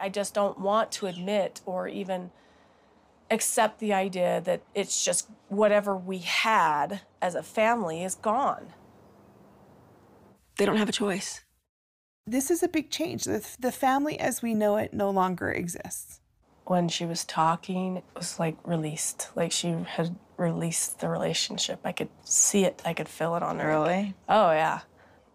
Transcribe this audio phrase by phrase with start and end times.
[0.00, 2.30] I just don't want to admit or even
[3.30, 8.72] accept the idea that it's just whatever we had as a family is gone.
[10.56, 11.42] They don't have a choice.
[12.26, 13.24] This is a big change.
[13.24, 16.20] The, the family as we know it no longer exists.
[16.64, 19.30] When she was talking, it was like released.
[19.34, 21.80] Like she had released the relationship.
[21.84, 23.68] I could see it, I could feel it on her.
[23.68, 24.14] Really?
[24.28, 24.80] Oh, yeah.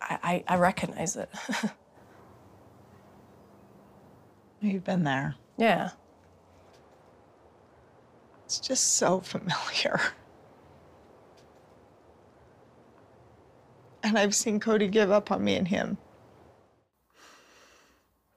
[0.00, 0.18] I,
[0.48, 1.30] I, I recognize it.
[4.64, 5.36] You've been there.
[5.58, 5.90] yeah.
[8.46, 10.00] It's just so familiar.
[14.02, 15.96] And I've seen Kody give up on me and him.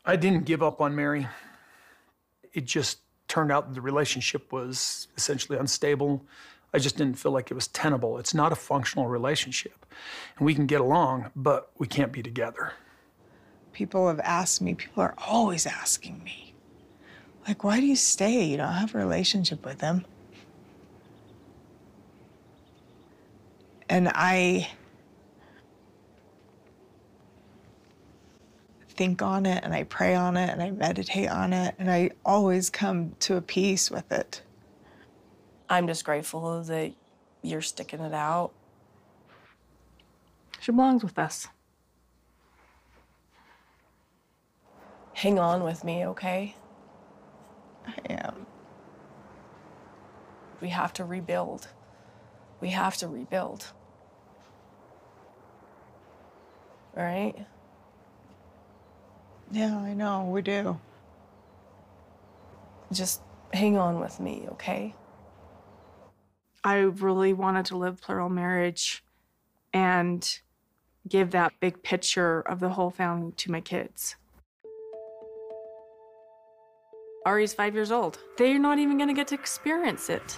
[0.06, 1.28] I didn't give up on Meri.
[2.54, 6.26] It just turned out that the relationship was essentially unstable.
[6.74, 8.18] I just didn't feel like it was tenable.
[8.18, 9.86] It's not a functional relationship.
[10.38, 12.72] And we can get along, but we can't be together.
[13.78, 16.56] People have asked me, people are always asking me,
[17.48, 18.44] like, why do you stay?
[18.44, 20.04] You don't have a relationship with him.
[23.88, 24.68] And I
[28.90, 32.10] think on it and I pray on it and I meditate on it and I
[32.26, 34.42] always come to a peace with it.
[35.70, 36.94] I'm just grateful that
[37.44, 38.54] you're sticking it out.
[40.62, 41.48] She belongs with us.
[45.18, 46.56] Hang on with me, okay?
[47.88, 48.46] I am.
[50.62, 51.70] We have to rebuild.
[52.62, 53.74] We have to rebuild.
[56.96, 57.34] All right?
[59.52, 60.80] Yeah, I know, we do.
[62.92, 64.94] Just hang on with me, okay?
[66.64, 69.04] I really wanted to live plural marriage
[69.74, 70.40] and
[71.10, 74.16] give that big picture of the whole family to my kids.
[77.28, 78.20] Ari's five years old.
[78.38, 80.38] They're not even going to get to experience it.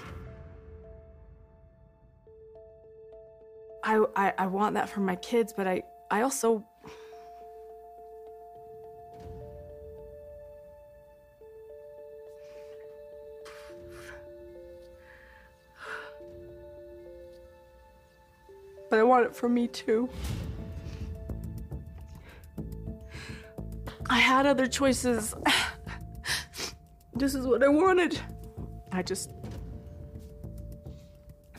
[3.84, 6.66] I, I, I want that for my kids, but I, I also.
[18.90, 20.10] But I want it for me too.
[24.10, 25.36] I had other choices.
[27.20, 28.20] this is what I wanted.
[28.94, 29.30] I just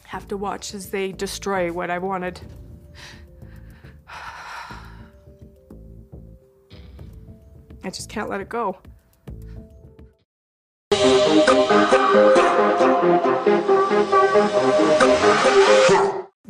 [0.04, 2.40] have to watch as they destroy what I wanted.
[7.84, 8.78] I just can't let it go.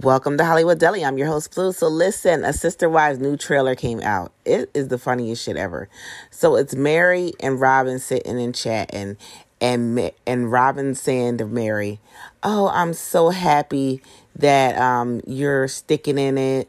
[0.03, 1.05] Welcome to Hollywood Deli.
[1.05, 1.73] I'm your host, Bleu.
[1.73, 4.33] So listen, a Sister Wives new trailer came out.
[4.47, 5.91] It is the funniest shit ever.
[6.31, 9.19] So it's Meri and Robyn sitting and chatting,
[9.61, 12.01] and Ma- and Robyn saying to Meri,
[12.43, 14.01] "Oh, I'm so happy
[14.37, 16.69] that um you're sticking in it.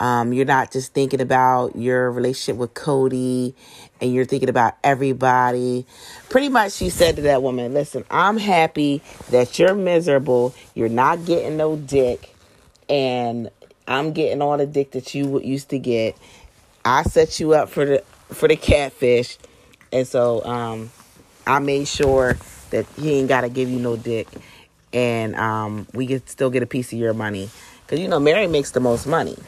[0.00, 3.54] Um, you're not just thinking about your relationship with Kody,
[4.00, 5.86] and you're thinking about everybody."
[6.30, 10.52] Pretty much, she said to that woman, "Listen, I'm happy that you're miserable.
[10.74, 12.30] You're not getting no dick."
[12.92, 13.50] And
[13.88, 16.14] I'm getting all the dick that you used to get.
[16.84, 19.38] I set you up for the for the catfish,
[19.90, 20.90] and so um,
[21.46, 22.36] I made sure
[22.70, 24.28] that he ain't got to give you no dick,
[24.92, 27.48] and um, we get still get a piece of your money.
[27.86, 29.38] Because you know Meri makes the most money.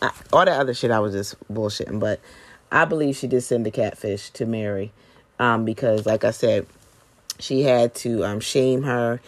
[0.00, 2.20] I, all that other shit I was just bullshitting, but
[2.72, 4.90] I believe she did send the catfish to Meri.
[5.38, 6.66] Um, because, like I said,
[7.38, 9.20] she had to um, shame her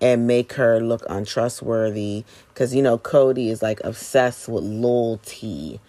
[0.00, 5.80] and make her look untrustworthy because you know Kody is like obsessed with loyalty,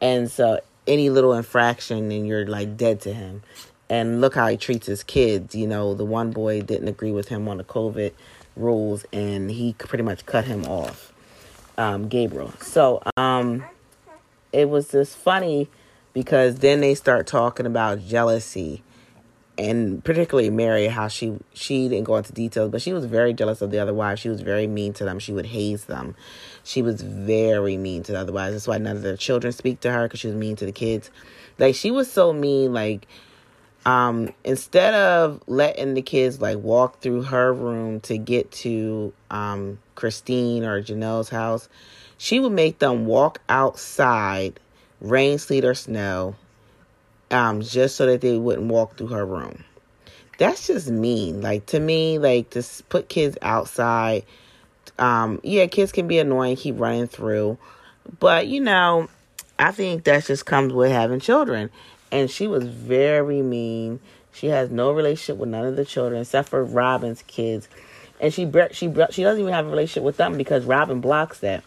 [0.00, 3.42] and so any little infraction and you're like dead to him.
[3.88, 5.54] And look how he treats his kids.
[5.54, 8.12] You know, the one boy didn't agree with him on the COVID
[8.56, 11.12] rules, and he pretty much cut him off,
[11.76, 12.52] um, Gabriel.
[12.60, 13.64] So um,
[14.52, 15.68] it was just funny
[16.14, 18.82] because then they start talking about jealousy
[19.58, 23.60] and particularly Meri, how she she didn't go into details, but she was very jealous
[23.60, 24.20] of the other wives.
[24.20, 25.18] She was very mean to them.
[25.18, 26.14] She would haze them.
[26.64, 28.54] She was very mean to the other wives.
[28.54, 30.72] That's why none of their children speak to her because she was mean to the
[30.72, 31.10] kids.
[31.58, 32.72] Like she was so mean.
[32.72, 33.06] Like
[33.84, 39.78] um, instead of letting the kids like walk through her room to get to um,
[39.96, 41.68] Christine or Janelle's house,
[42.16, 44.60] she would make them walk outside,
[45.00, 46.36] rain, sleet, or snow
[47.32, 49.64] um, just so that they wouldn't walk through her room.
[50.38, 51.40] That's just mean.
[51.40, 54.24] Like to me, like to put kids outside.
[54.98, 57.58] Um, yeah, kids can be annoying, keep running through,
[58.20, 59.08] but you know,
[59.58, 61.70] I think that just comes with having children.
[62.10, 64.00] And she was very mean
[64.32, 67.68] She has no relationship with none of the children except for Robyn's kids,
[68.20, 71.64] and she she she doesn't even have a relationship with them because Robyn blocks that.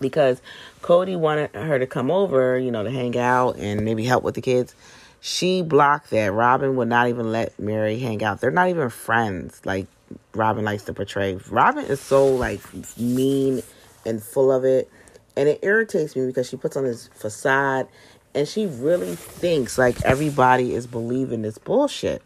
[0.00, 0.40] Because
[0.82, 4.34] Kody wanted her to come over, you know, to hang out and maybe help with
[4.34, 4.74] the kids.
[5.20, 6.32] She blocked that.
[6.32, 8.40] Robyn would not even let Meri hang out.
[8.40, 9.86] They're not even friends, like
[10.32, 11.38] Robyn likes to portray.
[11.50, 12.60] Robyn is so like
[12.96, 13.62] mean
[14.06, 14.90] and full of it.
[15.36, 17.88] And it irritates me because she puts on this facade
[18.34, 22.22] and she really thinks like everybody is believing this bullshit.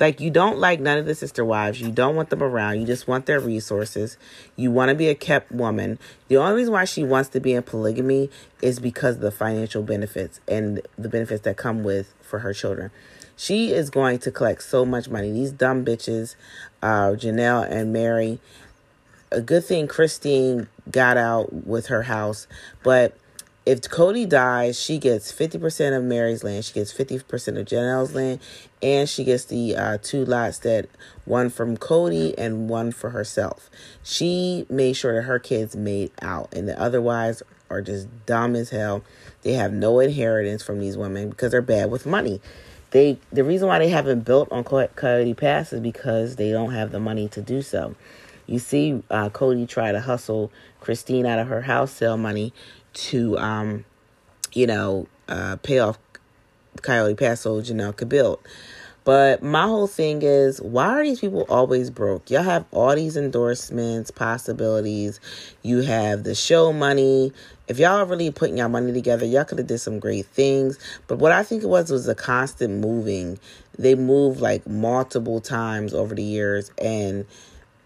[0.00, 1.80] Like you don't like none of the sister wives.
[1.80, 2.80] You don't want them around.
[2.80, 4.16] You just want their resources.
[4.56, 5.98] You want to be a kept woman.
[6.28, 8.30] The only reason why she wants to be in polygamy
[8.60, 12.90] is because of the financial benefits and the benefits that come with for her children.
[13.36, 15.32] She is going to collect so much money.
[15.32, 16.36] These dumb bitches,
[16.82, 18.38] uh, Janelle and Meri.
[19.30, 22.46] A good thing Christine got out with her house,
[22.82, 23.16] but
[23.64, 27.22] if Kody dies, she gets 50% of Meri's land, she gets 50%
[27.58, 28.40] of Janelle's land,
[28.82, 30.88] and she gets the uh, two lots that
[31.24, 33.70] one from Kody and one for herself.
[34.02, 38.70] She made sure that her kids made out, and the otherwise are just dumb as
[38.70, 39.04] hell.
[39.42, 42.40] They have no inheritance from these women because they're bad with money.
[42.90, 46.90] They the reason why they haven't built on Coyote Pass is because they don't have
[46.90, 47.94] the money to do so.
[48.46, 52.52] You see, uh, Kody try to hustle Christine out of her house sale money
[52.94, 53.84] to, um,
[54.52, 55.98] you know, uh, pay off
[56.80, 58.40] Coyote Pass so Janelle build.
[59.04, 62.30] But my whole thing is, why are these people always broke?
[62.30, 65.18] Y'all have all these endorsements, possibilities.
[65.62, 67.32] You have the show money.
[67.66, 70.78] If y'all are really putting y'all money together, y'all could have did some great things.
[71.08, 73.40] But what I think it was was a constant moving.
[73.76, 77.26] They moved like multiple times over the years, and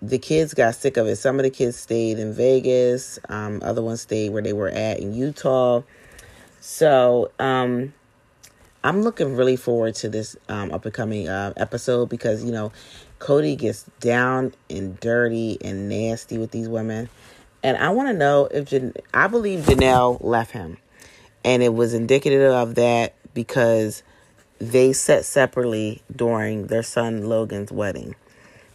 [0.03, 1.17] the kids got sick of it.
[1.17, 3.19] Some of the kids stayed in Vegas.
[3.29, 5.83] Um, other ones stayed where they were at in Utah.
[6.61, 7.95] So, um,
[8.87, 12.71] I'm looking really forward to this um, up and coming uh, episode because you know
[13.19, 17.09] Kody gets down and dirty and nasty with these women,
[17.65, 20.77] and I want to know if Jan- I believe Janelle left him,
[21.45, 24.05] and it was indicative of that because
[24.61, 28.15] they sat separately during their son Logan's wedding.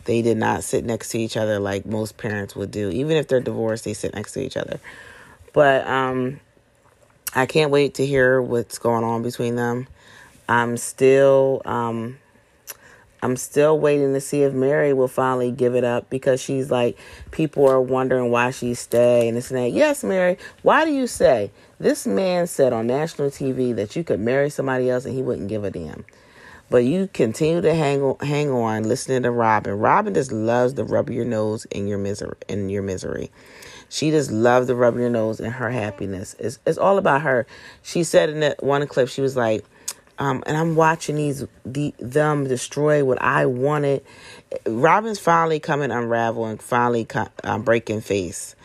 [0.06, 2.90] They did not sit next to each other like most parents would do.
[2.90, 4.80] Even if they're divorced, they sit next to each other.
[5.54, 6.40] But um,
[7.34, 9.88] I can't wait to hear what's going on between them.
[10.50, 12.18] I'm still um
[13.24, 16.98] I'm still waiting to see if Meri will finally give it up because she's like
[17.30, 19.72] people are wondering why she stay and and that.
[19.72, 24.20] Yes, Meri, why do you say this man said on national TV that you could
[24.20, 26.04] marry somebody else and he wouldn't give a damn?
[26.72, 29.78] But you continue to hang on, hang on, listening to Robyn.
[29.78, 32.38] Robyn just loves to rub your nose in your misery.
[32.48, 33.30] In your misery,
[33.90, 36.34] she just loves to rub your nose in her happiness.
[36.40, 37.46] It's it's all about her.
[37.84, 39.66] She said in that one clip, she was like,
[40.18, 44.06] um, and I'm watching these the, them destroy what I wanted.
[44.66, 47.06] Robyn's finally coming unravel and finally
[47.44, 48.56] um, breaking face,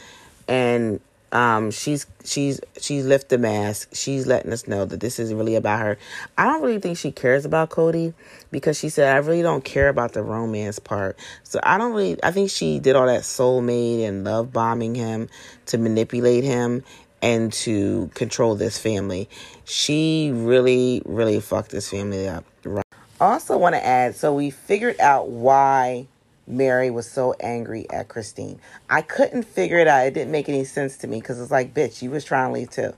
[0.47, 1.01] and
[1.37, 3.91] um, she's she's she's lifted the mask.
[3.93, 5.99] She's letting us know that this is really about her.
[6.39, 8.15] I don't really think she cares about Kody
[8.51, 11.19] because she said I really don't care about the romance part.
[11.43, 12.19] So I don't really.
[12.25, 15.29] I think she did all that soulmate and love bombing him
[15.67, 16.83] to manipulate him
[17.21, 19.29] and to control this family.
[19.67, 22.47] She really, really fucked this family up.
[22.65, 22.83] Right.
[23.21, 26.07] Also, want to add so we figured out why
[26.47, 28.61] Meri was so angry at Christine.
[28.89, 30.07] I couldn't figure it out.
[30.07, 32.61] It didn't make any sense to me because it's like, bitch, you was trying to
[32.61, 32.95] leave too.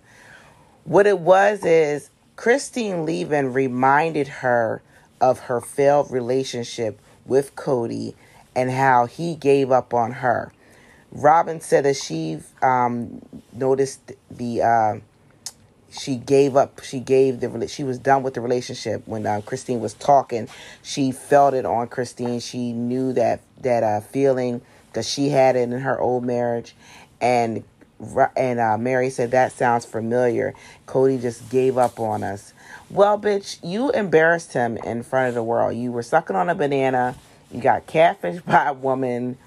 [0.84, 4.82] What it was is Christine leaving reminded her
[5.20, 8.14] of her failed relationship with Kody
[8.54, 10.52] and how he gave up on her.
[11.10, 14.94] Robyn said that she um, noticed the uh,
[15.90, 16.82] she gave up.
[16.82, 20.48] She gave the she was done with the relationship when uh, Christine was talking.
[20.82, 22.40] She felt it on Christine.
[22.40, 26.74] She knew that that uh, feeling because she had it in her old marriage,
[27.20, 27.64] and
[28.36, 30.54] and uh, Meri said that sounds familiar.
[30.86, 32.52] Kody just gave up on us.
[32.90, 35.76] Well, bitch, you embarrassed him in front of the world.
[35.76, 37.16] You were sucking on a banana.
[37.50, 39.38] You got catfished by a woman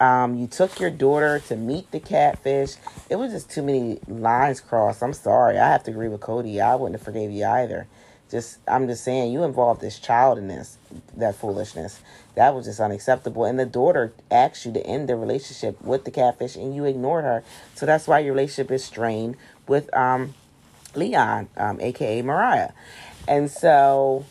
[0.00, 2.76] um, you took your daughter to meet the catfish.
[3.10, 5.02] It was just too many lines crossed.
[5.02, 5.58] I'm sorry.
[5.58, 6.60] I have to agree with Kody.
[6.60, 7.86] I wouldn't have forgave you either.
[8.30, 10.78] Just I'm just saying you involved this child in this
[11.16, 12.00] that foolishness.
[12.36, 13.44] That was just unacceptable.
[13.44, 17.24] And the daughter asked you to end the relationship with the catfish and you ignored
[17.24, 17.42] her.
[17.74, 20.34] So that's why your relationship is strained with um
[20.94, 22.70] Leon, um, aka Mariah.
[23.28, 24.24] And so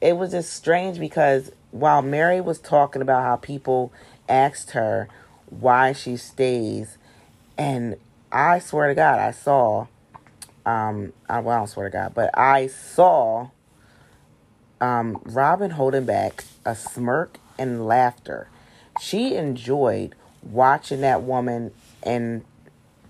[0.00, 3.92] it was just strange because while Meri was talking about how people
[4.28, 5.08] asked her
[5.48, 6.98] why she stays,
[7.56, 7.96] and
[8.32, 9.86] I swear to God, I saw,
[10.64, 13.50] um, I, well, I don't swear to God, but I saw
[14.80, 18.48] um, Robyn holding back a smirk and laughter.
[19.00, 21.72] She enjoyed watching that woman
[22.04, 22.44] in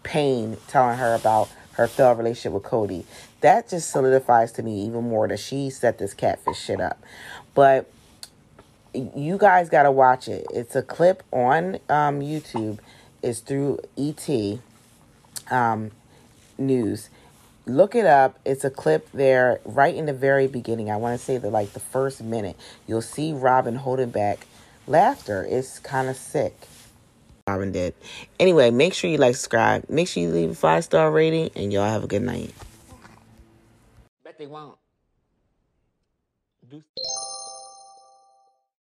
[0.02, 3.04] pain telling her about her failed relationship with Kody.
[3.40, 7.02] That just solidifies to me even more that she set this catfish shit up.
[7.54, 7.90] But
[8.96, 10.46] you guys got to watch it.
[10.52, 12.78] It's a clip on um, YouTube.
[13.22, 14.28] It's through ET
[15.50, 15.90] um,
[16.58, 17.10] News.
[17.66, 18.38] Look it up.
[18.44, 20.90] It's a clip there right in the very beginning.
[20.90, 24.46] I want to say that like the first minute, you'll see Robyn holding back
[24.86, 25.46] laughter.
[25.48, 26.56] It's kind of sick.
[27.48, 27.94] Robyn did.
[28.38, 29.88] Anyway, make sure you like, subscribe.
[29.88, 32.52] Make sure you leave a five star rating, and y'all have a good night.
[34.24, 34.78] Bet they won't.
[36.68, 36.82] Do